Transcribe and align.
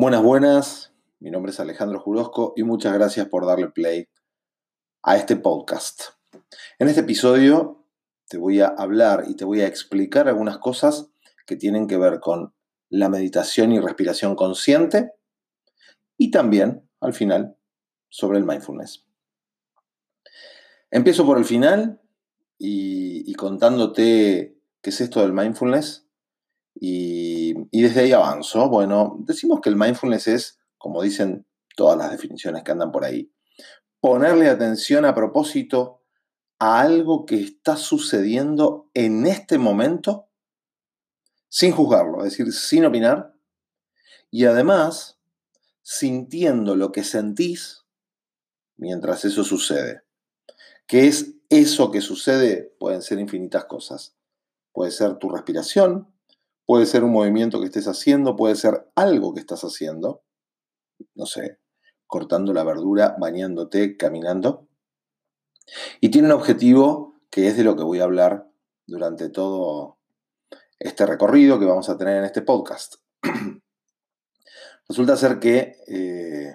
Buenas, 0.00 0.22
buenas. 0.22 0.94
Mi 1.18 1.32
nombre 1.32 1.50
es 1.50 1.58
Alejandro 1.58 1.98
Jurosco 1.98 2.52
y 2.54 2.62
muchas 2.62 2.94
gracias 2.94 3.26
por 3.26 3.44
darle 3.44 3.68
play 3.68 4.06
a 5.02 5.16
este 5.16 5.34
podcast. 5.34 6.02
En 6.78 6.86
este 6.86 7.00
episodio 7.00 7.84
te 8.28 8.38
voy 8.38 8.60
a 8.60 8.68
hablar 8.68 9.24
y 9.26 9.34
te 9.34 9.44
voy 9.44 9.60
a 9.60 9.66
explicar 9.66 10.28
algunas 10.28 10.58
cosas 10.58 11.10
que 11.48 11.56
tienen 11.56 11.88
que 11.88 11.98
ver 11.98 12.20
con 12.20 12.54
la 12.88 13.08
meditación 13.08 13.72
y 13.72 13.80
respiración 13.80 14.36
consciente 14.36 15.14
y 16.16 16.30
también, 16.30 16.88
al 17.00 17.12
final, 17.12 17.56
sobre 18.08 18.38
el 18.38 18.44
mindfulness. 18.44 19.04
Empiezo 20.92 21.26
por 21.26 21.38
el 21.38 21.44
final 21.44 22.00
y, 22.56 23.34
contándote 23.34 24.60
qué 24.80 24.90
es 24.90 25.00
esto 25.00 25.22
del 25.22 25.32
mindfulness 25.32 26.07
y, 26.80 27.54
desde 27.72 28.02
ahí 28.02 28.12
avanzo. 28.12 28.68
Bueno, 28.68 29.16
decimos 29.20 29.60
que 29.60 29.68
el 29.68 29.76
mindfulness 29.76 30.28
es, 30.28 30.58
como 30.76 31.02
dicen 31.02 31.46
todas 31.76 31.98
las 31.98 32.10
definiciones 32.10 32.62
que 32.62 32.72
andan 32.72 32.92
por 32.92 33.04
ahí, 33.04 33.32
ponerle 34.00 34.48
atención 34.48 35.04
a 35.04 35.14
propósito 35.14 36.02
a 36.58 36.80
algo 36.80 37.26
que 37.26 37.40
está 37.40 37.76
sucediendo 37.76 38.90
en 38.94 39.26
este 39.26 39.58
momento 39.58 40.28
sin 41.48 41.72
juzgarlo, 41.72 42.18
es 42.24 42.36
decir, 42.36 42.52
sin 42.52 42.84
opinar, 42.84 43.34
y 44.30 44.44
además 44.44 45.18
sintiendo 45.82 46.76
lo 46.76 46.92
que 46.92 47.02
sentís 47.02 47.84
mientras 48.76 49.24
eso 49.24 49.44
sucede. 49.44 50.02
¿Qué 50.86 51.06
es 51.06 51.34
eso 51.48 51.90
que 51.90 52.02
sucede? 52.02 52.74
Pueden 52.78 53.02
ser 53.02 53.18
infinitas 53.18 53.64
cosas. 53.64 54.14
Puede 54.72 54.90
ser 54.90 55.16
tu 55.16 55.30
respiración, 55.30 56.12
Puede 56.68 56.84
ser 56.84 57.02
un 57.02 57.12
movimiento 57.12 57.60
que 57.60 57.64
estés 57.64 57.88
haciendo, 57.88 58.36
puede 58.36 58.54
ser 58.54 58.90
algo 58.94 59.32
que 59.32 59.40
estás 59.40 59.62
haciendo. 59.62 60.22
No 61.14 61.24
sé, 61.24 61.60
cortando 62.06 62.52
la 62.52 62.62
verdura, 62.62 63.16
bañándote, 63.18 63.96
caminando. 63.96 64.68
Y 66.02 66.10
tiene 66.10 66.28
un 66.28 66.34
objetivo 66.34 67.14
que 67.30 67.48
es 67.48 67.56
de 67.56 67.64
lo 67.64 67.74
que 67.74 67.84
voy 67.84 68.00
a 68.00 68.04
hablar 68.04 68.50
durante 68.86 69.30
todo 69.30 69.96
este 70.78 71.06
recorrido 71.06 71.58
que 71.58 71.64
vamos 71.64 71.88
a 71.88 71.96
tener 71.96 72.18
en 72.18 72.24
este 72.24 72.42
podcast. 72.42 72.96
Resulta 74.90 75.16
ser 75.16 75.38
que 75.38 75.78
eh, 75.86 76.54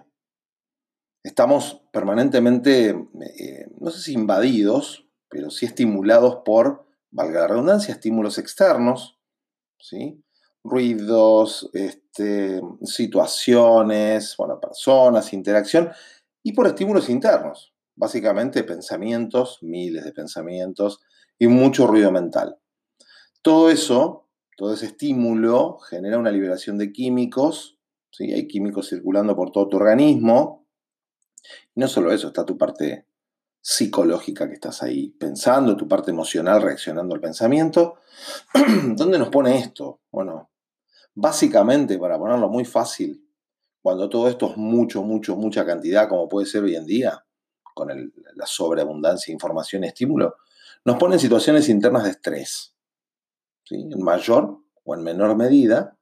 estamos 1.23 1.81
permanentemente, 1.91 2.89
eh, 2.89 3.67
no 3.79 3.89
sé 3.89 3.99
si 3.99 4.13
invadidos, 4.13 5.07
pero 5.27 5.49
sí 5.49 5.65
estimulados 5.65 6.43
por, 6.45 6.85
valga 7.09 7.39
la 7.39 7.47
redundancia, 7.47 7.95
estímulos 7.95 8.37
externos, 8.37 9.19
Ruidos, 10.63 11.69
este, 11.73 12.61
situaciones, 12.83 14.35
bueno, 14.37 14.59
personas, 14.59 15.33
interacción 15.33 15.91
y 16.41 16.53
por 16.53 16.67
estímulos 16.67 17.09
internos, 17.09 17.73
básicamente 17.95 18.63
pensamientos, 18.63 19.59
miles 19.61 20.03
de 20.05 20.13
pensamientos 20.13 21.01
y 21.37 21.47
mucho 21.47 21.87
ruido 21.87 22.11
mental. 22.11 22.57
Todo 23.41 23.69
eso, 23.69 24.29
todo 24.55 24.73
ese 24.73 24.87
estímulo 24.87 25.79
genera 25.79 26.17
una 26.17 26.31
liberación 26.31 26.77
de 26.77 26.91
químicos, 26.91 27.77
¿sí? 28.11 28.31
hay 28.33 28.47
químicos 28.47 28.89
circulando 28.89 29.35
por 29.35 29.51
todo 29.51 29.67
tu 29.67 29.77
organismo. 29.77 30.65
Y 31.75 31.81
no 31.81 31.87
solo 31.87 32.13
eso, 32.13 32.27
está 32.27 32.45
tu 32.45 32.57
parte 32.57 33.05
psicológica 33.63 34.45
que 34.49 34.55
estás 34.55 34.83
ahí 34.83 35.09
pensando, 35.11 35.77
tu 35.77 35.87
parte 35.87 36.11
emocional 36.11 36.61
reaccionando 36.61 37.15
al 37.15 37.21
pensamiento. 37.21 37.95
¿Dónde 38.93 39.17
nos 39.17 39.29
pone 39.29 39.57
esto? 39.57 40.01
Bueno, 40.11 40.51
básicamente, 41.15 41.97
para 41.97 42.19
ponerlo 42.19 42.49
muy 42.49 42.65
fácil, 42.65 43.25
cuando 43.81 44.09
todo 44.09 44.27
esto 44.27 44.51
es 44.51 44.57
mucho, 44.57 45.01
mucho, 45.01 45.37
mucha 45.37 45.65
cantidad, 45.65 46.09
como 46.09 46.27
puede 46.27 46.45
ser 46.45 46.63
hoy 46.63 46.75
en 46.75 46.85
día, 46.85 47.25
con 47.73 47.87
la 48.35 48.45
sobreabundancia 48.45 49.31
de 49.31 49.35
información 49.35 49.85
y 49.85 49.87
estímulo, 49.87 50.35
nos 50.83 50.97
pone 50.97 51.15
en 51.15 51.21
situaciones 51.21 51.69
internas 51.69 52.03
de 52.03 52.11
estrés. 52.11 52.75
En 53.69 54.03
mayor 54.03 54.59
o 54.83 54.93
en 54.93 55.03
menor 55.03 55.37
medida, 55.37 55.97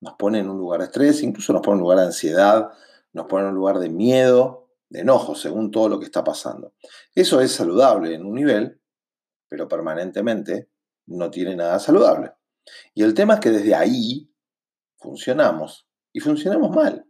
nos 0.00 0.14
pone 0.14 0.40
en 0.40 0.50
un 0.50 0.58
lugar 0.58 0.80
de 0.80 0.86
estrés, 0.86 1.22
incluso 1.22 1.52
nos 1.52 1.62
pone 1.62 1.76
en 1.76 1.78
un 1.78 1.82
lugar 1.82 1.98
de 1.98 2.06
ansiedad, 2.06 2.72
nos 3.12 3.26
pone 3.26 3.44
en 3.44 3.50
un 3.50 3.54
lugar 3.54 3.78
de 3.78 3.88
miedo, 3.88 4.67
de 4.90 5.00
enojo, 5.00 5.34
según 5.34 5.70
todo 5.70 5.88
lo 5.88 5.98
que 5.98 6.06
está 6.06 6.24
pasando. 6.24 6.74
Eso 7.14 7.40
es 7.40 7.52
saludable 7.52 8.14
en 8.14 8.24
un 8.24 8.34
nivel, 8.34 8.80
pero 9.48 9.68
permanentemente 9.68 10.70
no 11.06 11.30
tiene 11.30 11.56
nada 11.56 11.78
saludable. 11.78 12.32
Y 12.94 13.02
el 13.02 13.14
tema 13.14 13.34
es 13.34 13.40
que 13.40 13.50
desde 13.50 13.74
ahí 13.74 14.30
funcionamos 14.98 15.88
y 16.12 16.20
funcionamos 16.20 16.70
mal. 16.70 17.04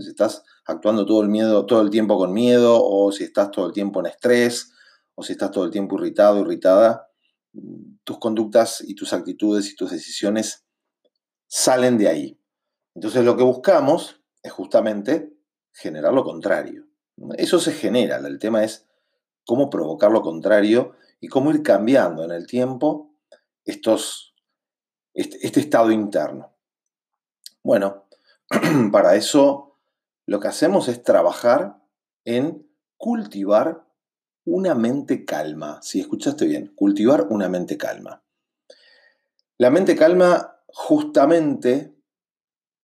Si 0.00 0.08
estás 0.08 0.42
actuando 0.64 1.04
todo 1.04 1.22
el, 1.22 1.28
miedo, 1.28 1.66
todo 1.66 1.82
el 1.82 1.90
tiempo 1.90 2.16
con 2.16 2.32
miedo, 2.32 2.82
o 2.82 3.12
si 3.12 3.24
estás 3.24 3.50
todo 3.50 3.66
el 3.66 3.72
tiempo 3.72 4.00
en 4.00 4.06
estrés, 4.06 4.72
o 5.14 5.22
si 5.22 5.32
estás 5.32 5.50
todo 5.50 5.64
el 5.64 5.70
tiempo 5.70 5.96
irritado, 5.98 6.40
irritada, 6.40 7.08
tus 8.02 8.18
conductas 8.18 8.82
y 8.86 8.94
tus 8.94 9.12
actitudes 9.12 9.70
y 9.70 9.76
tus 9.76 9.90
decisiones 9.90 10.64
salen 11.46 11.98
de 11.98 12.08
ahí. 12.08 12.40
Entonces 12.94 13.24
lo 13.24 13.36
que 13.36 13.44
buscamos 13.44 14.20
es 14.42 14.52
justamente 14.52 15.32
generar 15.72 16.12
lo 16.12 16.24
contrario. 16.24 16.86
Eso 17.36 17.58
se 17.58 17.72
genera, 17.72 18.16
el 18.16 18.38
tema 18.38 18.64
es 18.64 18.86
cómo 19.46 19.70
provocar 19.70 20.10
lo 20.10 20.22
contrario 20.22 20.94
y 21.20 21.28
cómo 21.28 21.50
ir 21.50 21.62
cambiando 21.62 22.24
en 22.24 22.32
el 22.32 22.46
tiempo 22.46 23.14
estos, 23.64 24.34
este, 25.12 25.38
este 25.46 25.60
estado 25.60 25.90
interno. 25.90 26.52
Bueno, 27.62 28.04
para 28.92 29.14
eso 29.14 29.78
lo 30.26 30.40
que 30.40 30.48
hacemos 30.48 30.88
es 30.88 31.02
trabajar 31.02 31.82
en 32.24 32.66
cultivar 32.96 33.86
una 34.44 34.74
mente 34.74 35.24
calma. 35.24 35.80
Si 35.82 36.00
escuchaste 36.00 36.46
bien, 36.46 36.72
cultivar 36.74 37.26
una 37.30 37.48
mente 37.48 37.76
calma. 37.78 38.22
La 39.56 39.70
mente 39.70 39.96
calma 39.96 40.62
justamente 40.66 41.94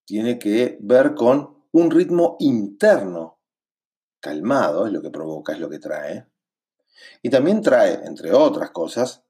tiene 0.04 0.38
que 0.38 0.78
ver 0.80 1.14
con 1.14 1.64
un 1.72 1.90
ritmo 1.90 2.36
interno 2.40 3.39
calmado, 4.20 4.86
es 4.86 4.92
lo 4.92 5.02
que 5.02 5.10
provoca, 5.10 5.52
es 5.52 5.60
lo 5.60 5.68
que 5.68 5.78
trae. 5.78 6.26
Y 7.22 7.30
también 7.30 7.62
trae, 7.62 8.00
entre 8.04 8.32
otras 8.32 8.70
cosas, 8.70 9.24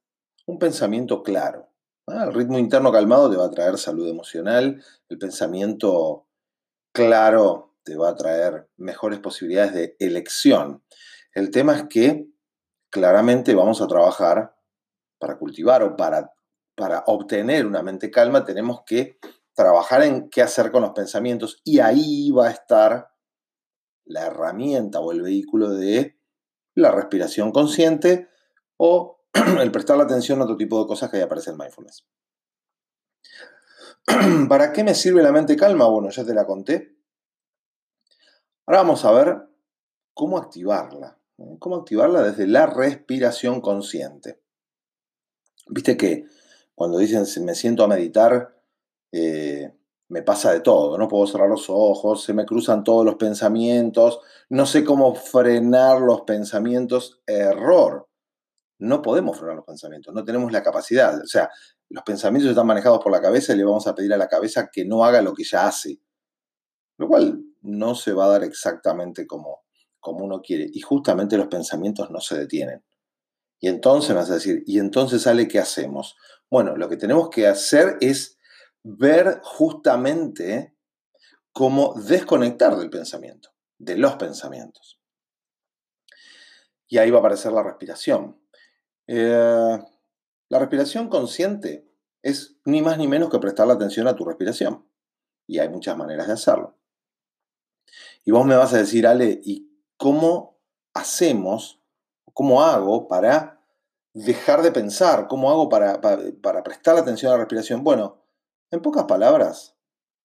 un 0.46 0.58
pensamiento 0.58 1.22
claro. 1.22 1.68
El 2.06 2.34
ritmo 2.34 2.58
interno 2.58 2.90
calmado 2.90 3.30
te 3.30 3.36
va 3.36 3.46
a 3.46 3.50
traer 3.50 3.78
salud 3.78 4.08
emocional, 4.08 4.82
el 5.08 5.18
pensamiento 5.18 6.26
claro 6.92 7.76
te 7.84 7.96
va 7.96 8.10
a 8.10 8.16
traer 8.16 8.68
mejores 8.76 9.20
posibilidades 9.20 9.74
de 9.74 9.96
elección. 10.00 10.82
El 11.32 11.50
tema 11.50 11.76
es 11.76 11.84
que 11.88 12.28
claramente 12.90 13.54
vamos 13.54 13.80
a 13.80 13.86
trabajar 13.86 14.56
para 15.18 15.38
cultivar 15.38 15.82
o 15.82 15.96
para, 15.96 16.32
para 16.74 17.04
obtener 17.06 17.66
una 17.66 17.82
mente 17.82 18.10
calma, 18.10 18.44
tenemos 18.44 18.82
que 18.84 19.18
trabajar 19.54 20.02
en 20.02 20.30
qué 20.30 20.42
hacer 20.42 20.72
con 20.72 20.82
los 20.82 20.92
pensamientos 20.92 21.60
y 21.64 21.78
ahí 21.80 22.30
va 22.30 22.48
a 22.48 22.50
estar 22.50 23.09
la 24.10 24.26
herramienta 24.26 25.00
o 25.00 25.12
el 25.12 25.22
vehículo 25.22 25.70
de 25.70 26.18
la 26.74 26.90
respiración 26.90 27.52
consciente 27.52 28.28
o 28.76 29.20
el 29.60 29.70
prestar 29.70 29.96
la 29.96 30.04
atención 30.04 30.40
a 30.40 30.44
otro 30.44 30.56
tipo 30.56 30.80
de 30.80 30.88
cosas 30.88 31.10
que 31.10 31.18
ahí 31.18 31.22
aparece 31.22 31.50
en 31.50 31.58
mindfulness. 31.58 32.06
¿Para 34.48 34.72
qué 34.72 34.82
me 34.82 34.94
sirve 34.94 35.22
la 35.22 35.32
mente 35.32 35.56
calma? 35.56 35.86
Bueno, 35.86 36.10
ya 36.10 36.24
te 36.24 36.34
la 36.34 36.46
conté. 36.46 36.96
Ahora 38.66 38.82
vamos 38.82 39.04
a 39.04 39.12
ver 39.12 39.48
cómo 40.12 40.38
activarla. 40.38 41.18
¿eh? 41.38 41.56
Cómo 41.58 41.76
activarla 41.76 42.22
desde 42.22 42.46
la 42.46 42.66
respiración 42.66 43.60
consciente. 43.60 44.40
Viste 45.68 45.96
que 45.96 46.26
cuando 46.74 46.98
dicen 46.98 47.24
me 47.44 47.54
siento 47.54 47.84
a 47.84 47.88
meditar, 47.88 48.60
eh, 49.12 49.72
me 50.10 50.22
pasa 50.22 50.52
de 50.52 50.60
todo, 50.60 50.98
no 50.98 51.06
puedo 51.06 51.24
cerrar 51.28 51.48
los 51.48 51.70
ojos, 51.70 52.24
se 52.24 52.34
me 52.34 52.44
cruzan 52.44 52.82
todos 52.82 53.04
los 53.04 53.14
pensamientos, 53.14 54.18
no 54.48 54.66
sé 54.66 54.84
cómo 54.84 55.14
frenar 55.14 56.00
los 56.00 56.22
pensamientos, 56.22 57.22
error. 57.26 58.08
No 58.80 59.02
podemos 59.02 59.38
frenar 59.38 59.54
los 59.54 59.64
pensamientos, 59.64 60.12
no 60.12 60.24
tenemos 60.24 60.50
la 60.50 60.64
capacidad. 60.64 61.20
O 61.20 61.26
sea, 61.26 61.48
los 61.90 62.02
pensamientos 62.02 62.50
están 62.50 62.66
manejados 62.66 63.00
por 63.00 63.12
la 63.12 63.20
cabeza 63.20 63.52
y 63.52 63.58
le 63.58 63.64
vamos 63.64 63.86
a 63.86 63.94
pedir 63.94 64.12
a 64.12 64.16
la 64.16 64.26
cabeza 64.26 64.68
que 64.72 64.84
no 64.84 65.04
haga 65.04 65.22
lo 65.22 65.32
que 65.32 65.44
ya 65.44 65.68
hace. 65.68 66.00
Lo 66.98 67.06
cual 67.06 67.44
no 67.60 67.94
se 67.94 68.12
va 68.12 68.24
a 68.24 68.30
dar 68.30 68.42
exactamente 68.42 69.28
como, 69.28 69.60
como 70.00 70.24
uno 70.24 70.42
quiere. 70.42 70.68
Y 70.72 70.80
justamente 70.80 71.36
los 71.36 71.46
pensamientos 71.46 72.10
no 72.10 72.20
se 72.20 72.36
detienen. 72.36 72.82
Y 73.60 73.68
entonces 73.68 74.10
me 74.10 74.16
vas 74.16 74.30
a 74.30 74.34
decir, 74.34 74.64
¿y 74.66 74.80
entonces 74.80 75.22
sale 75.22 75.46
qué 75.46 75.60
hacemos? 75.60 76.16
Bueno, 76.50 76.76
lo 76.76 76.88
que 76.88 76.96
tenemos 76.96 77.30
que 77.30 77.46
hacer 77.46 77.96
es 78.00 78.39
ver 78.82 79.40
justamente 79.42 80.76
cómo 81.52 81.94
desconectar 81.94 82.76
del 82.76 82.90
pensamiento, 82.90 83.50
de 83.78 83.96
los 83.96 84.14
pensamientos. 84.16 85.00
Y 86.88 86.98
ahí 86.98 87.10
va 87.10 87.18
a 87.18 87.20
aparecer 87.20 87.52
la 87.52 87.62
respiración. 87.62 88.40
Eh, 89.06 89.78
la 90.48 90.58
respiración 90.58 91.08
consciente 91.08 91.88
es 92.22 92.56
ni 92.64 92.82
más 92.82 92.98
ni 92.98 93.08
menos 93.08 93.30
que 93.30 93.38
prestar 93.38 93.66
la 93.66 93.74
atención 93.74 94.08
a 94.08 94.16
tu 94.16 94.24
respiración. 94.24 94.86
Y 95.46 95.58
hay 95.58 95.68
muchas 95.68 95.96
maneras 95.96 96.26
de 96.26 96.34
hacerlo. 96.34 96.76
Y 98.24 98.30
vos 98.30 98.44
me 98.44 98.56
vas 98.56 98.72
a 98.74 98.78
decir, 98.78 99.06
Ale, 99.06 99.40
¿y 99.42 99.70
cómo 99.96 100.60
hacemos, 100.94 101.80
cómo 102.32 102.62
hago 102.62 103.08
para 103.08 103.60
dejar 104.12 104.62
de 104.62 104.72
pensar? 104.72 105.28
¿Cómo 105.28 105.50
hago 105.50 105.68
para, 105.68 106.00
para, 106.00 106.62
prestar 106.62 106.96
atención 106.96 107.30
a 107.30 107.34
la 107.34 107.40
respiración? 107.40 107.82
Bueno, 107.82 108.22
en 108.70 108.82
pocas 108.82 109.04
palabras, 109.04 109.76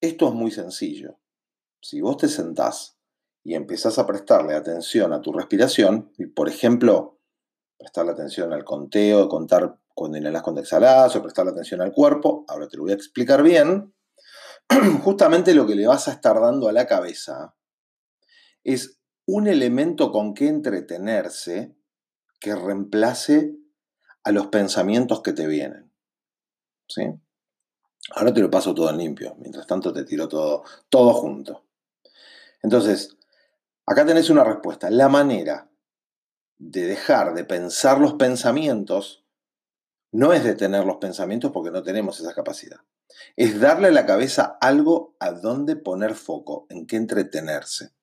esto 0.02 0.28
es 0.28 0.34
muy 0.34 0.52
sencillo. 0.52 1.20
Si 1.82 2.02
vos 2.02 2.18
te 2.18 2.28
sentás 2.28 2.98
y 3.44 3.56
empezás 3.56 4.00
a 4.00 4.06
prestarle 4.08 4.56
atención 4.56 5.14
a 5.14 5.22
tu 5.22 5.32
respiración, 5.32 6.12
y 6.18 6.28
por 6.28 6.50
ejemplo, 6.50 7.20
prestarle 7.78 8.12
atención 8.12 8.54
al 8.54 8.64
conteo, 8.64 9.30
contar 9.30 9.80
cuando 9.94 10.18
inhalas, 10.18 10.42
cuando 10.42 10.62
exhalas, 10.62 11.16
o 11.16 11.22
prestarle 11.22 11.52
atención 11.52 11.82
al 11.82 11.92
cuerpo, 11.92 12.46
ahora 12.48 12.68
te 12.68 12.78
lo 12.78 12.84
voy 12.84 12.92
a 12.92 12.96
explicar 12.96 13.44
bien, 13.44 13.94
justamente 15.04 15.54
lo 15.54 15.66
que 15.68 15.76
le 15.76 15.88
vas 15.88 16.08
a 16.08 16.12
estar 16.12 16.40
dando 16.40 16.68
a 16.68 16.74
la 16.74 16.88
cabeza 16.88 17.56
es 18.64 19.00
un 19.28 19.48
elemento 19.48 20.12
con 20.12 20.34
que 20.34 20.48
entretenerse 20.48 21.76
que 22.40 22.56
reemplace 22.56 23.56
a 24.24 24.32
los 24.32 24.48
pensamientos 24.48 25.22
que 25.22 25.34
te 25.34 25.48
vienen. 25.48 25.92
¿Sí? 26.88 27.04
Ahora 28.12 28.34
te 28.34 28.42
lo 28.42 28.52
paso 28.52 28.74
todo 28.74 28.90
en 28.90 28.98
limpio, 28.98 29.36
mientras 29.40 29.66
tanto 29.66 29.92
te 29.92 30.04
tiro 30.04 30.28
todo, 30.28 30.64
todo 30.90 31.14
junto. 31.14 31.66
Entonces, 32.62 33.18
acá 33.86 34.06
tenés 34.06 34.30
una 34.30 34.44
respuesta. 34.44 34.90
La 34.90 35.10
manera 35.10 35.70
de 36.58 36.86
dejar 36.86 37.34
de 37.34 37.44
pensar 37.44 38.00
los 38.00 38.14
pensamientos 38.14 39.26
no 40.12 40.34
es 40.34 40.44
detener 40.44 40.86
los 40.86 40.98
pensamientos 40.98 41.52
porque 41.52 41.72
no 41.72 41.84
tenemos 41.84 42.20
esa 42.20 42.34
capacidad. 42.34 42.80
Es 43.36 43.60
darle 43.60 43.90
a 43.90 43.92
la 43.92 44.06
cabeza 44.06 44.58
algo 44.62 45.16
a 45.20 45.32
donde 45.32 45.76
poner 45.76 46.16
foco, 46.16 46.68
en 46.70 46.88
qué 46.88 46.96
entretenerse. 46.96 47.94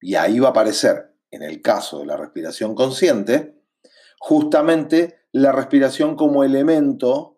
Y 0.00 0.14
ahí 0.14 0.38
va 0.38 0.48
a 0.48 0.50
aparecer, 0.50 1.14
en 1.30 1.42
el 1.42 1.60
caso 1.60 2.00
de 2.00 2.06
la 2.06 2.16
respiración 2.16 2.74
consciente, 2.74 3.62
justamente 4.18 5.26
la 5.32 5.52
respiración 5.52 6.16
como 6.16 6.44
elemento 6.44 7.37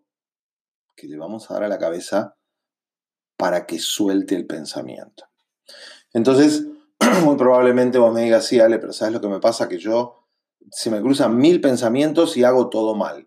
que 1.01 1.09
le 1.09 1.17
vamos 1.17 1.51
a 1.51 1.55
dar 1.55 1.65
a 1.65 1.69
la 1.69 1.79
cabeza 1.79 2.37
para 3.39 3.65
que 3.65 3.79
suelte 3.79 4.35
el 4.35 4.47
pensamiento. 4.47 5.25
Entonces, 6.13 6.67
muy 7.25 7.37
probablemente 7.37 7.99
vos 7.99 8.13
me 8.13 8.23
digas, 8.23 8.45
sí, 8.45 8.61
Ale, 8.61 8.79
pero 8.79 8.93
¿sabes 8.93 9.15
lo 9.15 9.21
que 9.21 9.29
me 9.29 9.41
pasa? 9.41 9.67
Que 9.67 9.79
yo 9.79 10.29
se 10.71 10.91
me 10.91 11.01
cruzan 11.01 11.39
mil 11.39 11.61
pensamientos 11.63 12.37
y 12.37 12.45
hago 12.45 12.69
todo 12.69 12.95
mal. 12.95 13.27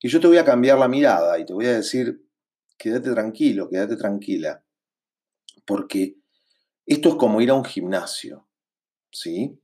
Y 0.00 0.08
yo 0.08 0.20
te 0.20 0.26
voy 0.26 0.36
a 0.36 0.44
cambiar 0.44 0.78
la 0.78 0.86
mirada 0.86 1.38
y 1.38 1.46
te 1.46 1.54
voy 1.54 1.64
a 1.66 1.72
decir, 1.72 2.28
quédate 2.76 3.10
tranquilo, 3.10 3.70
quédate 3.70 3.96
tranquila, 3.96 4.62
porque 5.64 6.18
esto 6.84 7.08
es 7.08 7.14
como 7.14 7.40
ir 7.40 7.50
a 7.50 7.54
un 7.54 7.64
gimnasio. 7.64 8.46
¿sí? 9.10 9.58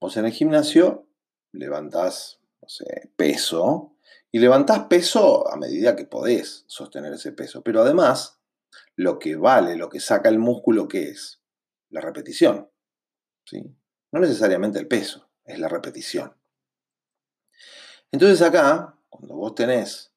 Vos 0.00 0.16
en 0.16 0.26
el 0.26 0.32
gimnasio 0.32 1.06
levantás, 1.52 2.40
no 2.60 2.68
sé, 2.68 3.12
peso, 3.16 3.96
y 4.32 4.38
levantás 4.38 4.86
peso 4.86 5.50
a 5.50 5.56
medida 5.56 5.96
que 5.96 6.04
podés 6.04 6.64
sostener 6.66 7.12
ese 7.12 7.32
peso. 7.32 7.62
Pero 7.62 7.82
además, 7.82 8.40
lo 8.96 9.18
que 9.18 9.36
vale, 9.36 9.76
lo 9.76 9.88
que 9.88 10.00
saca 10.00 10.28
el 10.28 10.38
músculo, 10.38 10.88
¿qué 10.88 11.10
es? 11.10 11.42
La 11.88 12.00
repetición. 12.00 12.70
¿sí? 13.44 13.64
No 14.12 14.20
necesariamente 14.20 14.78
el 14.78 14.86
peso, 14.86 15.30
es 15.44 15.58
la 15.58 15.68
repetición. 15.68 16.34
Entonces 18.12 18.42
acá, 18.42 18.98
cuando 19.08 19.34
vos 19.34 19.54
tenés 19.54 20.12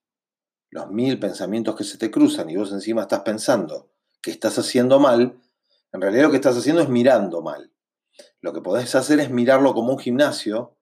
los 0.69 0.89
mil 0.89 1.19
pensamientos 1.19 1.75
que 1.75 1.83
se 1.83 1.97
te 1.97 2.09
cruzan 2.09 2.49
y 2.49 2.55
vos 2.55 2.71
encima 2.71 3.03
estás 3.03 3.21
pensando 3.21 3.91
que 4.21 4.31
estás 4.31 4.57
haciendo 4.57 4.99
mal, 4.99 5.39
en 5.91 6.01
realidad 6.01 6.23
lo 6.23 6.31
que 6.31 6.37
estás 6.37 6.57
haciendo 6.57 6.81
es 6.81 6.89
mirando 6.89 7.41
mal. 7.41 7.71
Lo 8.41 8.53
que 8.53 8.61
podés 8.61 8.95
hacer 8.95 9.19
es 9.19 9.29
mirarlo 9.29 9.73
como 9.73 9.93
un 9.93 9.99
gimnasio 9.99 10.77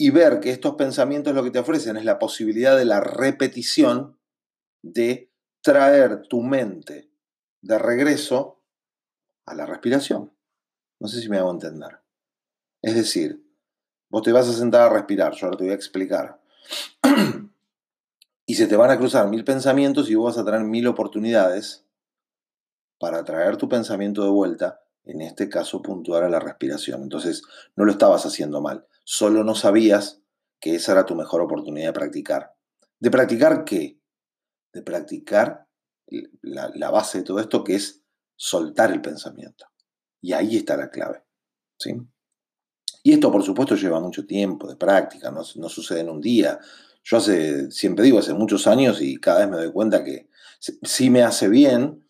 y 0.00 0.10
ver 0.10 0.38
que 0.38 0.50
estos 0.50 0.76
pensamientos 0.76 1.34
lo 1.34 1.42
que 1.42 1.50
te 1.50 1.58
ofrecen 1.58 1.96
es 1.96 2.04
la 2.04 2.20
posibilidad 2.20 2.76
de 2.76 2.84
la 2.84 3.00
repetición 3.00 4.16
de 4.80 5.30
traer 5.60 6.22
tu 6.28 6.40
mente 6.40 7.10
de 7.60 7.78
regreso 7.78 8.62
a 9.44 9.54
la 9.54 9.66
respiración. 9.66 10.32
No 11.00 11.08
sé 11.08 11.20
si 11.20 11.28
me 11.28 11.38
hago 11.38 11.50
entender. 11.50 11.98
Es 12.80 12.94
decir, 12.94 13.44
vos 14.08 14.22
te 14.22 14.30
vas 14.30 14.48
a 14.48 14.52
sentar 14.52 14.82
a 14.82 14.94
respirar, 14.94 15.34
yo 15.34 15.46
ahora 15.46 15.58
te 15.58 15.64
voy 15.64 15.72
a 15.72 15.76
explicar. 15.76 16.40
y 18.46 18.54
se 18.54 18.68
te 18.68 18.76
van 18.76 18.92
a 18.92 18.98
cruzar 18.98 19.28
mil 19.28 19.44
pensamientos 19.44 20.08
y 20.08 20.14
vos 20.14 20.36
vas 20.36 20.42
a 20.42 20.44
tener 20.44 20.62
mil 20.62 20.86
oportunidades 20.86 21.84
para 23.00 23.24
traer 23.24 23.56
tu 23.56 23.68
pensamiento 23.68 24.22
de 24.22 24.30
vuelta 24.30 24.80
en 25.04 25.22
este 25.22 25.48
caso 25.48 25.82
puntuar 25.82 26.22
a 26.22 26.28
la 26.28 26.38
respiración. 26.38 27.02
Entonces, 27.02 27.42
no 27.74 27.84
lo 27.84 27.90
estabas 27.92 28.26
haciendo 28.26 28.60
mal, 28.60 28.86
solo 29.10 29.42
no 29.42 29.54
sabías 29.54 30.20
que 30.60 30.74
esa 30.74 30.92
era 30.92 31.06
tu 31.06 31.14
mejor 31.14 31.40
oportunidad 31.40 31.86
de 31.86 31.92
practicar. 31.94 32.52
¿De 33.00 33.10
practicar 33.10 33.64
qué? 33.64 33.98
De 34.70 34.82
practicar 34.82 35.66
la, 36.42 36.90
base 36.90 37.18
de 37.18 37.24
todo 37.24 37.40
esto, 37.40 37.64
que 37.64 37.76
es 37.76 38.02
soltar 38.36 38.92
el 38.92 39.00
pensamiento. 39.00 39.64
Y 40.20 40.34
ahí 40.34 40.58
está 40.58 40.76
la 40.76 40.90
clave. 40.90 41.24
¿sí? 41.78 41.94
Y 43.02 43.14
esto, 43.14 43.32
por 43.32 43.42
supuesto, 43.42 43.76
lleva 43.76 43.98
mucho 43.98 44.26
tiempo 44.26 44.68
de 44.68 44.76
práctica, 44.76 45.30
no, 45.30 45.40
no 45.56 45.68
sucede 45.70 46.00
en 46.00 46.10
un 46.10 46.20
día. 46.20 46.58
Yo 47.02 47.16
hace, 47.16 47.70
siempre 47.70 48.04
digo, 48.04 48.18
hace 48.18 48.34
muchos 48.34 48.66
años 48.66 49.00
y 49.00 49.16
cada 49.16 49.38
vez 49.38 49.48
me 49.48 49.56
doy 49.56 49.72
cuenta 49.72 50.04
que 50.04 50.28
sí 50.58 51.08
me 51.08 51.22
hace 51.22 51.48
bien, 51.48 52.06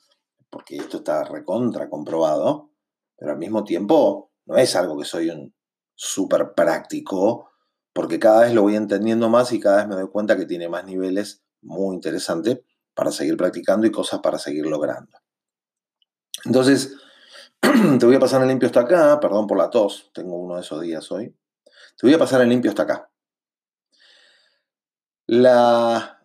porque 0.50 0.78
esto 0.78 0.96
está 0.96 1.22
recontra 1.22 1.88
comprobado, 1.88 2.72
pero 3.16 3.30
al 3.30 3.38
mismo 3.38 3.62
tiempo 3.62 4.32
no 4.46 4.56
es 4.56 4.74
algo 4.74 4.98
que 4.98 5.04
soy 5.04 5.30
un 5.30 5.54
súper 5.98 6.54
práctico, 6.54 7.50
porque 7.92 8.20
cada 8.20 8.42
vez 8.42 8.54
lo 8.54 8.62
voy 8.62 8.76
entendiendo 8.76 9.28
más 9.28 9.52
y 9.52 9.58
cada 9.58 9.78
vez 9.78 9.88
me 9.88 9.96
doy 9.96 10.08
cuenta 10.08 10.36
que 10.36 10.46
tiene 10.46 10.68
más 10.68 10.84
niveles 10.84 11.42
muy 11.60 11.96
interesantes 11.96 12.60
para 12.94 13.10
seguir 13.10 13.36
practicando 13.36 13.84
y 13.84 13.90
cosas 13.90 14.20
para 14.20 14.38
seguir 14.38 14.66
logrando. 14.66 15.18
Entonces, 16.44 16.96
te 17.60 18.06
voy 18.06 18.14
a 18.14 18.20
pasar 18.20 18.40
el 18.42 18.48
limpio 18.48 18.68
hasta 18.68 18.80
acá, 18.80 19.18
perdón 19.18 19.48
por 19.48 19.58
la 19.58 19.70
tos, 19.70 20.10
tengo 20.14 20.36
uno 20.36 20.54
de 20.54 20.60
esos 20.60 20.80
días 20.80 21.10
hoy. 21.10 21.36
Te 21.64 22.06
voy 22.06 22.14
a 22.14 22.18
pasar 22.18 22.42
el 22.42 22.48
limpio 22.48 22.70
hasta 22.70 22.84
acá. 22.84 23.10
La 25.26 26.22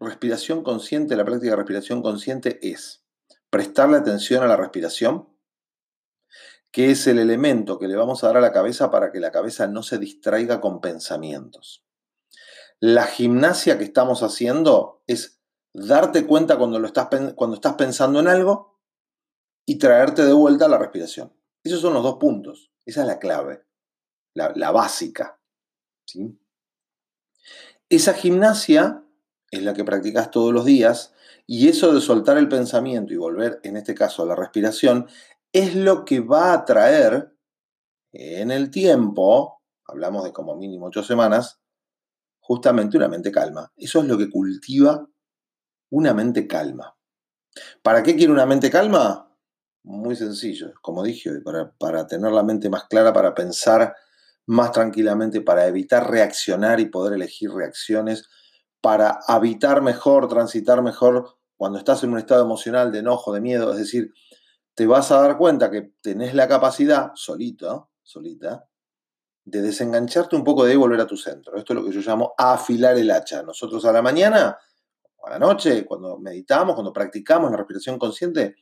respiración 0.00 0.62
consciente, 0.62 1.14
la 1.14 1.26
práctica 1.26 1.50
de 1.50 1.56
respiración 1.56 2.00
consciente 2.00 2.58
es 2.66 3.04
prestarle 3.50 3.98
atención 3.98 4.42
a 4.42 4.46
la 4.46 4.56
respiración 4.56 5.28
que 6.70 6.90
es 6.90 7.06
el 7.06 7.18
elemento 7.18 7.78
que 7.78 7.88
le 7.88 7.96
vamos 7.96 8.22
a 8.22 8.28
dar 8.28 8.36
a 8.38 8.40
la 8.40 8.52
cabeza 8.52 8.90
para 8.90 9.10
que 9.10 9.20
la 9.20 9.32
cabeza 9.32 9.66
no 9.66 9.82
se 9.82 9.98
distraiga 9.98 10.60
con 10.60 10.80
pensamientos. 10.80 11.84
La 12.80 13.06
gimnasia 13.06 13.78
que 13.78 13.84
estamos 13.84 14.22
haciendo 14.22 15.02
es 15.06 15.40
darte 15.72 16.26
cuenta 16.26 16.58
cuando, 16.58 16.78
lo 16.78 16.86
estás, 16.86 17.08
cuando 17.34 17.56
estás 17.56 17.74
pensando 17.74 18.20
en 18.20 18.28
algo 18.28 18.78
y 19.66 19.76
traerte 19.76 20.24
de 20.24 20.32
vuelta 20.32 20.68
la 20.68 20.78
respiración. 20.78 21.32
Esos 21.62 21.80
son 21.80 21.94
los 21.94 22.02
dos 22.02 22.16
puntos. 22.18 22.70
Esa 22.86 23.02
es 23.02 23.06
la 23.06 23.18
clave, 23.18 23.64
la, 24.34 24.70
básica. 24.70 25.38
¿sí? 26.06 26.38
Esa 27.88 28.14
gimnasia 28.14 29.04
es 29.50 29.62
la 29.62 29.74
que 29.74 29.84
practicas 29.84 30.30
todos 30.30 30.54
los 30.54 30.64
días 30.64 31.12
y 31.46 31.68
eso 31.68 31.92
de 31.92 32.00
soltar 32.00 32.38
el 32.38 32.48
pensamiento 32.48 33.12
y 33.12 33.16
volver, 33.16 33.60
en 33.62 33.76
este 33.76 33.94
caso, 33.94 34.22
a 34.22 34.26
la 34.26 34.36
respiración, 34.36 35.08
es 35.52 35.74
lo 35.74 36.04
que 36.04 36.20
va 36.20 36.52
a 36.52 36.64
traer 36.64 37.32
en 38.12 38.50
el 38.50 38.70
tiempo, 38.70 39.62
hablamos 39.86 40.24
de 40.24 40.32
como 40.32 40.56
mínimo 40.56 40.86
ocho 40.86 41.02
semanas, 41.02 41.60
justamente 42.40 42.96
una 42.96 43.08
mente 43.08 43.30
calma. 43.30 43.72
Eso 43.76 44.00
es 44.00 44.06
lo 44.06 44.16
que 44.16 44.30
cultiva 44.30 45.06
una 45.90 46.14
mente 46.14 46.46
calma. 46.46 46.96
¿Para 47.82 48.02
qué 48.02 48.16
quiere 48.16 48.32
una 48.32 48.46
mente 48.46 48.70
calma? 48.70 49.34
Muy 49.84 50.16
sencillo, 50.16 50.72
como 50.82 51.02
dije, 51.02 51.40
para, 51.40 51.72
para 51.72 52.06
tener 52.06 52.32
la 52.32 52.42
mente 52.42 52.68
más 52.68 52.84
clara, 52.84 53.12
para 53.12 53.34
pensar 53.34 53.94
más 54.46 54.72
tranquilamente, 54.72 55.40
para 55.40 55.66
evitar 55.66 56.10
reaccionar 56.10 56.80
y 56.80 56.86
poder 56.86 57.14
elegir 57.14 57.50
reacciones, 57.50 58.28
para 58.80 59.18
habitar 59.26 59.82
mejor, 59.82 60.28
transitar 60.28 60.82
mejor 60.82 61.36
cuando 61.56 61.78
estás 61.78 62.02
en 62.04 62.12
un 62.12 62.18
estado 62.18 62.44
emocional 62.44 62.92
de 62.92 63.00
enojo, 63.00 63.32
de 63.32 63.40
miedo, 63.40 63.72
es 63.72 63.78
decir, 63.78 64.12
te 64.78 64.86
vas 64.86 65.10
a 65.10 65.20
dar 65.20 65.36
cuenta 65.36 65.72
que 65.72 65.94
tenés 66.00 66.34
la 66.34 66.46
capacidad, 66.46 67.10
solito, 67.16 67.90
solita, 68.00 68.68
de 69.44 69.60
desengancharte 69.60 70.36
un 70.36 70.44
poco 70.44 70.62
de 70.62 70.70
ahí 70.70 70.76
y 70.76 70.78
volver 70.78 71.00
a 71.00 71.06
tu 71.08 71.16
centro. 71.16 71.56
Esto 71.56 71.72
es 71.72 71.80
lo 71.80 71.84
que 71.84 71.90
yo 71.90 72.00
llamo 72.00 72.32
afilar 72.38 72.96
el 72.96 73.10
hacha. 73.10 73.42
Nosotros 73.42 73.84
a 73.86 73.92
la 73.92 74.02
mañana 74.02 74.56
a 75.24 75.30
la 75.30 75.38
noche, 75.40 75.84
cuando 75.84 76.16
meditamos, 76.18 76.76
cuando 76.76 76.92
practicamos 76.92 77.50
la 77.50 77.56
respiración 77.56 77.98
consciente, 77.98 78.54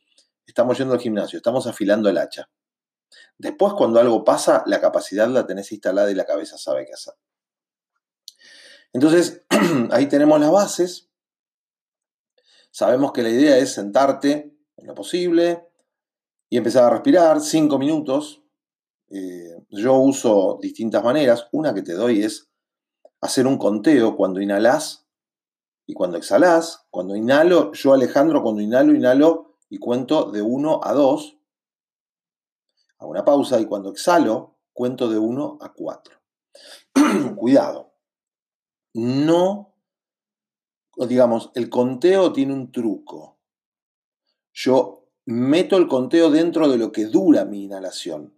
estamos 0.47 0.79
yendo 0.79 0.95
al 0.95 1.01
gimnasio, 1.01 1.37
estamos 1.37 1.67
afilando 1.67 2.09
el 2.09 2.17
hacha. 2.17 2.49
Después, 3.37 3.75
cuando 3.75 4.01
algo 4.01 4.25
pasa, 4.25 4.63
la 4.65 4.81
capacidad 4.81 5.29
la 5.29 5.47
tenés 5.47 5.71
instalada 5.71 6.11
y 6.11 6.15
la 6.15 6.25
cabeza 6.25 6.57
sabe 6.57 6.87
qué 6.87 6.95
hacer. 6.95 7.13
Entonces, 8.95 9.45
ahí 9.91 10.07
tenemos 10.07 10.41
las 10.41 10.51
bases. 10.51 11.11
Sabemos 12.71 13.13
que 13.13 13.23
la 13.23 13.29
idea 13.29 13.59
es 13.59 13.75
sentarte 13.75 14.57
en 14.79 14.87
lo 14.87 14.95
posible, 14.95 15.66
y 16.49 16.57
empezar 16.57 16.85
a 16.85 16.91
respirar 16.91 17.41
cinco 17.41 17.79
minutos. 17.79 18.43
Eh, 19.09 19.57
yo 19.71 19.95
uso 19.97 20.59
distintas 20.61 21.03
maneras. 21.03 21.49
Una 21.53 21.75
que 21.75 21.83
te 21.83 21.93
doy 21.93 22.23
es 22.23 22.51
hacer 23.21 23.47
un 23.47 23.59
conteo 23.59 24.17
cuando 24.17 24.41
inhalas 24.41 25.07
y 25.87 25.95
cuando 25.95 26.17
exhalas. 26.17 26.87
Cuando 26.91 27.17
inhalo, 27.17 27.73
yo 27.73 27.93
Alejandro, 27.93 28.43
cuando 28.43 28.61
inhalo, 28.61 28.95
inhalo 28.95 29.57
y 29.69 29.79
cuento 29.79 30.31
de 30.31 30.43
1 30.43 30.81
a 30.83 30.93
2. 30.93 31.39
Hago 32.99 33.11
una 33.11 33.25
pausa 33.25 33.61
y 33.61 33.67
cuando 33.67 33.91
exhalo, 33.91 34.59
cuento 34.73 35.09
de 35.09 35.19
1 35.19 35.59
a 35.61 35.73
4. 35.73 36.15
Cuidado. 37.37 37.93
No, 38.95 39.75
digamos, 40.97 41.51
el 41.55 41.69
conteo 41.69 42.33
tiene 42.33 42.55
un 42.55 42.73
truco. 42.73 43.39
Yo 44.55 44.96
meto 45.27 45.77
el 45.77 45.89
conteo 45.89 46.31
dentro 46.31 46.69
de 46.69 46.79
lo 46.79 46.93
que 46.93 47.07
dura 47.07 47.45
mi 47.45 47.65
inhalación. 47.65 48.33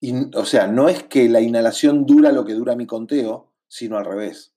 Y, 0.00 0.36
o 0.36 0.44
sea, 0.44 0.66
no 0.66 0.88
es 0.88 1.04
que 1.04 1.28
la 1.28 1.40
inhalación 1.40 2.04
dura 2.04 2.32
lo 2.32 2.44
que 2.44 2.54
dura 2.54 2.74
mi 2.74 2.86
conteo, 2.86 3.52
sino 3.68 3.96
al 3.96 4.04
revés. 4.04 4.52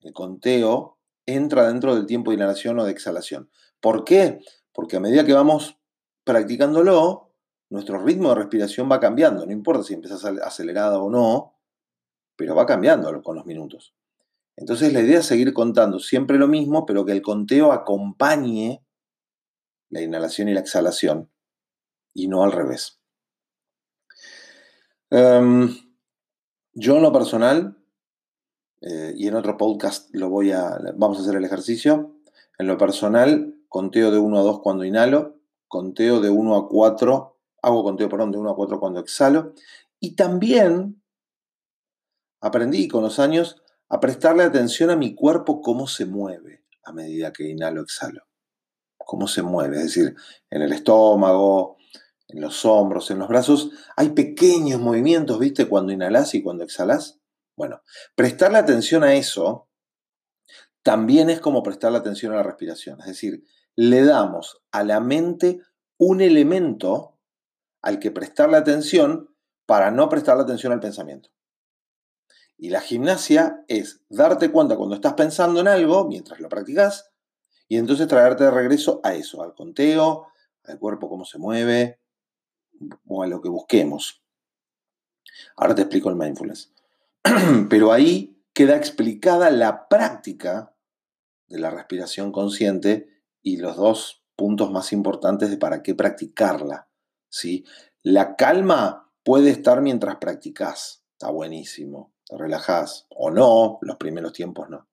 El 0.00 0.12
conteo 0.12 0.98
entra 1.26 1.66
dentro 1.66 1.94
del 1.94 2.06
tiempo 2.06 2.30
de 2.30 2.36
inhalación 2.36 2.78
o 2.78 2.84
de 2.84 2.92
exhalación. 2.92 3.50
¿Por 3.80 4.04
qué? 4.04 4.38
Porque 4.72 4.96
a 4.96 5.00
medida 5.00 5.24
que 5.24 5.32
vamos 5.32 5.78
practicándolo, 6.22 7.32
nuestro 7.70 7.98
ritmo 7.98 8.28
de 8.28 8.36
respiración 8.36 8.88
va 8.90 9.00
cambiando. 9.00 9.44
No 9.44 9.52
importa 9.52 9.82
si 9.82 9.94
empiezas 9.94 10.24
acelerado 10.24 11.02
o 11.02 11.10
no, 11.10 11.54
pero 12.36 12.54
va 12.54 12.66
cambiando 12.66 13.22
con 13.22 13.36
los 13.36 13.46
minutos. 13.46 13.94
Entonces 14.56 14.92
la 14.92 15.00
idea 15.00 15.18
es 15.18 15.26
seguir 15.26 15.52
contando 15.52 15.98
siempre 15.98 16.38
lo 16.38 16.46
mismo, 16.46 16.86
pero 16.86 17.04
que 17.04 17.12
el 17.12 17.22
conteo 17.22 17.72
acompañe 17.72 18.83
la 19.94 20.02
inhalación 20.02 20.48
y 20.48 20.54
la 20.54 20.60
exhalación, 20.60 21.30
y 22.12 22.26
no 22.26 22.42
al 22.42 22.50
revés. 22.50 23.00
Em, 25.08 25.72
yo 26.72 26.96
en 26.96 27.02
lo 27.02 27.12
personal, 27.12 27.78
eh, 28.80 29.14
y 29.16 29.28
en 29.28 29.36
otro 29.36 29.56
podcast 29.56 30.12
lo 30.12 30.28
voy 30.28 30.50
a, 30.50 30.80
vamos 30.96 31.18
a 31.18 31.20
hacer 31.22 31.36
el 31.36 31.44
ejercicio, 31.44 32.16
en 32.58 32.66
lo 32.66 32.76
personal, 32.76 33.54
conteo 33.68 34.10
de 34.10 34.18
1 34.18 34.36
a 34.36 34.42
2 34.42 34.62
cuando 34.62 34.84
inhalo, 34.84 35.38
conteo 35.68 36.20
de 36.20 36.28
1 36.28 36.56
a 36.56 36.68
4, 36.68 37.38
hago 37.62 37.84
conteo, 37.84 38.08
perdón, 38.08 38.32
de 38.32 38.38
1 38.38 38.50
a 38.50 38.56
4 38.56 38.80
cuando 38.80 38.98
exhalo, 38.98 39.54
y 40.00 40.16
también 40.16 41.04
aprendí 42.40 42.88
con 42.88 43.04
los 43.04 43.20
años 43.20 43.62
a 43.88 44.00
prestarle 44.00 44.42
atención 44.42 44.90
a 44.90 44.96
mi 44.96 45.14
cuerpo 45.14 45.60
cómo 45.60 45.86
se 45.86 46.04
mueve 46.04 46.64
a 46.82 46.92
medida 46.92 47.32
que 47.32 47.48
inhalo, 47.48 47.82
exhalo 47.82 48.24
cómo 49.06 49.28
se 49.28 49.42
mueve, 49.42 49.76
es 49.76 49.84
decir, 49.84 50.14
en 50.50 50.62
el 50.62 50.72
estómago, 50.72 51.76
en 52.28 52.40
los 52.40 52.64
hombros, 52.64 53.10
en 53.10 53.18
los 53.18 53.28
brazos, 53.28 53.70
hay 53.96 54.10
pequeños 54.10 54.80
movimientos, 54.80 55.38
¿viste? 55.38 55.68
Cuando 55.68 55.92
inhalas 55.92 56.34
y 56.34 56.42
cuando 56.42 56.64
exhalas. 56.64 57.20
Bueno, 57.56 57.82
prestarle 58.16 58.58
atención 58.58 59.04
a 59.04 59.14
eso 59.14 59.68
también 60.82 61.30
es 61.30 61.40
como 61.40 61.62
prestarle 61.62 61.98
atención 61.98 62.32
a 62.32 62.36
la 62.36 62.42
respiración, 62.42 63.00
es 63.00 63.06
decir, 63.06 63.44
le 63.74 64.04
damos 64.04 64.62
a 64.70 64.84
la 64.84 65.00
mente 65.00 65.60
un 65.98 66.20
elemento 66.20 67.18
al 67.82 67.98
que 67.98 68.10
prestarle 68.10 68.56
atención 68.56 69.34
para 69.66 69.90
no 69.90 70.08
prestarle 70.08 70.42
atención 70.42 70.72
al 70.72 70.80
pensamiento. 70.80 71.30
Y 72.56 72.70
la 72.70 72.80
gimnasia 72.80 73.64
es 73.66 74.02
darte 74.08 74.50
cuenta 74.52 74.76
cuando 74.76 74.94
estás 74.94 75.14
pensando 75.14 75.60
en 75.60 75.68
algo, 75.68 76.06
mientras 76.06 76.38
lo 76.40 76.48
practicas, 76.48 77.13
y 77.74 77.76
entonces 77.76 78.06
traerte 78.06 78.44
de 78.44 78.52
regreso 78.52 79.00
a 79.02 79.14
eso, 79.14 79.42
al 79.42 79.52
conteo, 79.52 80.28
al 80.62 80.78
cuerpo 80.78 81.08
cómo 81.08 81.24
se 81.24 81.38
mueve 81.38 81.98
o 83.08 83.24
a 83.24 83.26
lo 83.26 83.42
que 83.42 83.48
busquemos. 83.48 84.22
Ahora 85.56 85.74
te 85.74 85.82
explico 85.82 86.08
el 86.08 86.14
mindfulness. 86.14 86.72
Pero 87.68 87.90
ahí 87.90 88.40
queda 88.52 88.76
explicada 88.76 89.50
la 89.50 89.88
práctica 89.88 90.76
de 91.48 91.58
la 91.58 91.70
respiración 91.70 92.30
consciente 92.30 93.08
y 93.42 93.56
los 93.56 93.74
dos 93.74 94.24
puntos 94.36 94.70
más 94.70 94.92
importantes 94.92 95.50
de 95.50 95.56
para 95.56 95.82
qué 95.82 95.96
practicarla. 95.96 96.88
¿sí? 97.28 97.64
La 98.04 98.36
calma 98.36 99.10
puede 99.24 99.50
estar 99.50 99.82
mientras 99.82 100.18
practicas, 100.18 101.02
está 101.10 101.28
buenísimo, 101.28 102.14
te 102.24 102.38
relajás 102.38 103.08
o 103.08 103.32
no, 103.32 103.78
los 103.80 103.96
primeros 103.96 104.32
tiempos 104.32 104.70
no. 104.70 104.86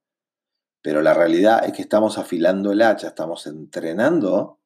Pero 0.81 1.01
la 1.01 1.13
realidad 1.13 1.65
es 1.65 1.73
que 1.73 1.81
estamos 1.81 2.17
afilando 2.17 2.71
el 2.71 2.81
hacha, 2.81 3.09
estamos 3.09 3.45
entrenando 3.47 4.59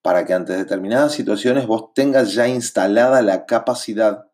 para 0.00 0.24
que 0.26 0.34
ante 0.34 0.54
determinadas 0.54 1.12
situaciones 1.12 1.66
vos 1.66 1.94
tengas 1.94 2.34
ya 2.34 2.46
instalada 2.46 3.22
la 3.22 3.46
capacidad 3.46 4.30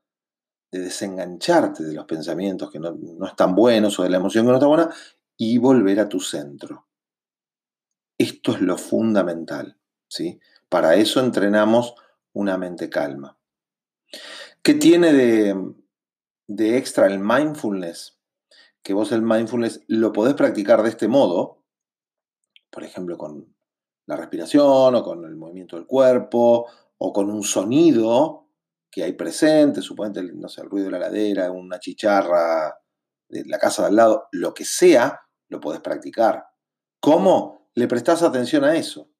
de 0.70 0.80
desengancharte 0.80 1.84
de 1.84 1.94
los 1.94 2.06
pensamientos 2.06 2.70
que 2.70 2.78
no, 2.78 2.96
están 3.26 3.54
buenos 3.54 3.98
o 3.98 4.02
de 4.02 4.10
la 4.10 4.18
emoción 4.18 4.44
que 4.44 4.50
no 4.50 4.56
está 4.56 4.66
buena 4.66 4.90
y 5.36 5.58
volver 5.58 6.00
a 6.00 6.08
tu 6.08 6.20
centro. 6.20 6.86
Esto 8.18 8.52
es 8.52 8.60
lo 8.60 8.78
fundamental. 8.78 9.78
¿sí? 10.08 10.40
Para 10.68 10.94
eso 10.94 11.20
entrenamos 11.20 11.94
una 12.32 12.56
mente 12.58 12.88
calma. 12.88 13.38
¿Qué 14.62 14.74
tiene 14.74 15.12
de, 15.12 15.74
de 16.46 16.76
extra 16.78 17.06
el 17.06 17.18
mindfulness? 17.18 18.19
Que 18.82 18.94
vos 18.94 19.12
el 19.12 19.22
mindfulness 19.22 19.84
lo 19.88 20.12
podés 20.12 20.34
practicar 20.34 20.82
de 20.82 20.90
este 20.90 21.08
modo, 21.08 21.64
por 22.70 22.84
ejemplo, 22.84 23.18
con 23.18 23.54
la 24.06 24.16
respiración 24.16 24.94
o 24.94 25.02
con 25.02 25.24
el 25.24 25.36
movimiento 25.36 25.76
del 25.76 25.86
cuerpo 25.86 26.66
o 26.98 27.12
con 27.12 27.30
un 27.30 27.42
sonido 27.42 28.48
que 28.90 29.04
hay 29.04 29.12
presente, 29.12 29.82
suponete, 29.82 30.22
no 30.34 30.48
sé, 30.48 30.62
el 30.62 30.70
ruido 30.70 30.86
de 30.86 30.92
la 30.92 30.98
ladera, 30.98 31.50
una 31.50 31.78
chicharra 31.78 32.76
de 33.28 33.44
la 33.44 33.58
casa 33.58 33.82
de 33.82 33.88
al 33.88 33.96
lado, 33.96 34.28
lo 34.32 34.52
que 34.52 34.64
sea, 34.64 35.20
lo 35.48 35.60
podés 35.60 35.80
practicar. 35.80 36.44
¿Cómo? 37.00 37.70
Le 37.74 37.86
prestás 37.86 38.22
atención 38.22 38.64
a 38.64 38.74
eso, 38.76 39.10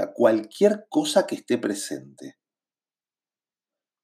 a 0.00 0.12
cualquier 0.12 0.86
cosa 0.88 1.26
que 1.26 1.36
esté 1.36 1.58
presente. 1.58 2.38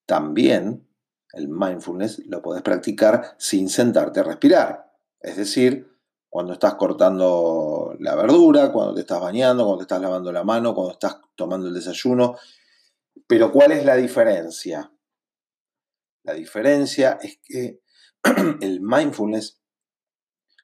También 0.07 0.89
el 1.37 1.49
mindfulness 1.49 2.23
lo 2.27 2.43
podés 2.43 2.63
practicar 2.63 3.35
sin 3.39 3.69
sentarte 3.69 4.21
a 4.21 4.25
respirar. 4.25 4.93
Es 5.21 5.37
decir, 5.37 5.89
cuando 6.29 6.55
estás 6.55 6.75
cortando 6.75 7.95
la 8.01 8.15
verdura, 8.15 8.73
cuando 8.73 8.95
te 8.95 9.01
estás 9.01 9.21
bañando, 9.21 9.65
cuando 9.65 9.79
te 9.79 9.85
estás 9.85 10.01
lavando 10.01 10.33
la 10.33 10.45
mano, 10.45 10.75
cuando 10.75 10.93
estás 10.93 11.19
tomando 11.35 11.69
el 11.69 11.75
desayuno. 11.75 12.37
Pero 13.27 13.53
¿cuál 13.53 13.73
es 13.73 13.85
la 13.85 13.97
diferencia? 13.97 14.93
La 16.23 16.35
diferencia 16.35 17.19
es 17.23 17.39
que 17.43 17.81
el 18.61 18.81
mindfulness 18.81 19.61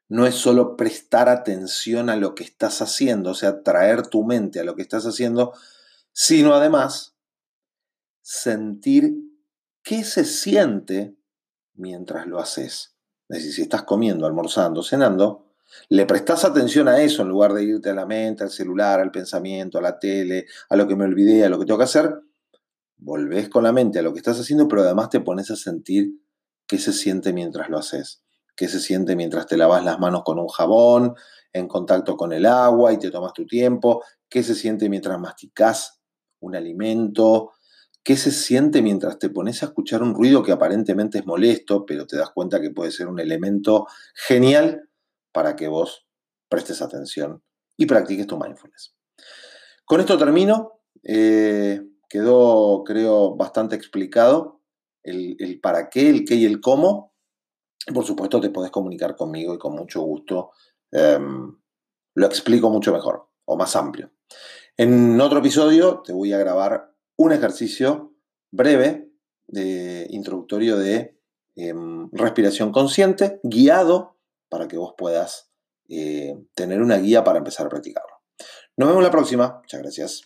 no 0.09 0.26
es 0.26 0.35
solo 0.35 0.76
prestar 0.76 1.29
atención 1.29 2.11
a 2.11 2.17
lo 2.17 2.35
que 2.35 2.45
estás 2.45 2.83
haciendo, 2.83 3.31
o 3.31 3.35
sea, 3.35 3.62
traer 3.62 4.07
tu 4.09 4.25
mente 4.25 4.61
a 4.61 4.64
lo 4.64 4.75
que 4.75 4.83
estás 4.83 5.07
haciendo, 5.07 5.55
sino 6.12 6.55
además 6.55 7.17
sentir 8.21 9.32
qué 9.83 10.05
se 10.05 10.25
siente 10.25 11.17
mientras 11.75 12.27
lo 12.27 12.39
haces. 12.39 12.97
Es 13.29 13.39
decir, 13.39 13.53
si 13.53 13.62
estás 13.62 13.83
comiendo, 13.83 14.27
almorzando, 14.27 14.83
cenando, 14.83 15.53
le 15.89 16.07
prestas 16.07 16.45
atención 16.45 16.89
a 16.89 17.01
eso 17.01 17.23
en 17.23 17.29
lugar 17.29 17.55
de 17.55 17.65
irte 17.65 17.91
a 17.91 17.95
la 17.95 18.07
mente, 18.07 18.45
al 18.45 18.51
celular, 18.51 19.01
al 19.01 19.11
pensamiento, 19.11 19.79
a 19.79 19.83
la 19.83 19.99
tele, 19.99 20.47
a 20.69 20.77
lo 20.77 20.87
que 20.87 20.97
me 20.97 21.05
olvidé, 21.05 21.45
a 21.45 21.49
lo 21.49 21.59
que 21.59 21.65
tengo 21.65 21.79
que 21.79 21.85
hacer. 21.85 22.15
Volvés 22.99 23.49
con 23.49 23.65
la 23.65 23.73
mente 23.73 23.99
a 23.99 24.03
lo 24.03 24.12
que 24.12 24.19
estás 24.19 24.39
haciendo, 24.39 24.69
pero 24.69 24.83
además 24.83 25.09
te 25.11 25.21
pones 25.21 25.51
a 25.51 25.57
sentir 25.57 26.11
qué 26.67 26.79
se 26.79 26.93
siente 26.93 27.33
mientras 27.33 27.69
lo 27.69 27.79
haces. 27.79 28.23
Qué 28.55 28.69
se 28.69 28.81
siente 28.81 29.17
mientras 29.17 29.47
te 29.47 29.57
lavas 29.57 29.83
las 29.83 29.99
manos 29.99 30.23
con 30.25 30.39
un 30.39 30.49
jabón, 30.49 31.15
en 31.53 31.69
contacto 31.69 32.17
con 32.17 32.33
el 32.33 32.47
agua 32.47 32.93
y 32.93 32.99
te 32.99 33.11
tomas 33.11 33.33
tu 33.33 33.47
tiempo. 33.47 34.05
Qué 34.29 34.43
se 34.43 34.55
siente 34.55 34.89
mientras 34.89 35.19
masticas 35.19 36.01
un 36.41 36.55
alimento, 36.55 37.53
¿Qué 38.04 38.16
se 38.16 38.32
siente 38.32 38.82
mientras 38.82 39.18
te 39.18 39.30
pones 39.30 39.62
a 39.62 39.66
escuchar 39.66 40.02
un 40.02 40.14
ruido 40.14 40.42
que 40.42 40.52
aparentemente 40.52 41.18
es 41.18 41.26
molesto, 41.26 41.87
pero 41.87 42.06
te 42.06 42.16
das 42.16 42.30
cuenta 42.30 42.61
que 42.61 42.71
puede 42.71 42.90
ser 42.90 43.06
un 43.06 43.21
elemento 43.21 43.87
genial 44.14 44.88
para 45.32 45.54
que 45.54 45.68
vos 45.68 46.06
prestes 46.49 46.82
atención 46.82 47.42
y 47.76 47.87
practiques 47.87 48.26
tu 48.26 48.38
mindfulness? 48.38 48.94
Con 49.85 50.00
esto 50.00 50.18
termino. 50.18 50.80
Eh, 51.04 51.80
quedó, 52.09 52.85
creo, 52.85 53.37
bastante 53.37 53.76
explicado 53.76 54.61
el, 55.02 55.61
para 55.62 55.88
qué, 55.88 56.11
el 56.11 56.25
qué 56.25 56.35
y 56.35 56.44
el 56.44 56.61
cómo. 56.61 57.14
Por 57.92 58.04
supuesto, 58.04 58.40
te 58.40 58.50
podés 58.50 58.71
comunicar 58.71 59.16
conmigo 59.16 59.54
y 59.54 59.59
con 59.59 59.75
mucho 59.75 60.02
gusto 60.02 60.50
em, 60.90 61.56
lo 62.14 62.26
explico 62.26 62.71
mucho 62.71 62.92
mejor 62.92 63.28
o 63.44 63.56
más 63.56 63.75
amplio. 63.76 64.12
En 64.76 65.21
otro 65.21 65.38
episodio 65.38 66.02
te 66.04 66.12
voy 66.12 66.32
a 66.32 66.38
grabar 66.38 66.91
un 67.16 67.33
ejercicio 67.33 68.14
breve, 68.50 69.09
de, 69.47 70.07
introductorio 70.11 70.76
de 70.76 71.19
em, 71.57 72.09
respiración 72.12 72.73
consciente, 72.73 73.40
guiado, 73.42 74.16
para 74.49 74.69
que 74.69 74.76
vos 74.76 74.95
puedas 74.97 75.50
eh, 75.88 76.35
tener 76.54 76.81
una 76.81 76.99
guía 76.99 77.25
para 77.25 77.38
empezar 77.38 77.66
a 77.66 77.71
practicarlo. 77.71 78.12
Nos 78.76 78.88
vemos 78.88 79.02
la 79.02 79.11
próxima. 79.11 79.59
Muchas 79.61 79.81
gracias. 79.81 80.21